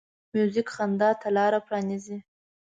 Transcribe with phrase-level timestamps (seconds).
[0.33, 2.17] موزیک خندا ته لاره پرانیزي.